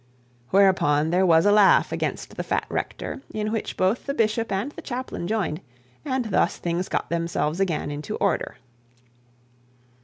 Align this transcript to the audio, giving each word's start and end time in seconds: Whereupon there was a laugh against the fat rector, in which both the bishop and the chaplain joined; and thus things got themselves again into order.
Whereupon 0.49 1.11
there 1.11 1.27
was 1.27 1.45
a 1.45 1.51
laugh 1.51 1.91
against 1.91 2.35
the 2.35 2.41
fat 2.43 2.65
rector, 2.69 3.21
in 3.35 3.51
which 3.51 3.77
both 3.77 4.07
the 4.07 4.15
bishop 4.15 4.51
and 4.51 4.71
the 4.71 4.81
chaplain 4.81 5.27
joined; 5.27 5.61
and 6.03 6.25
thus 6.25 6.57
things 6.57 6.89
got 6.89 7.11
themselves 7.11 7.59
again 7.59 7.91
into 7.91 8.15
order. 8.15 8.55